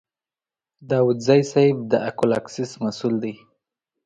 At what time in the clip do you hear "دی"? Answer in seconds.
3.23-3.33